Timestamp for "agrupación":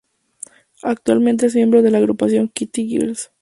1.99-2.47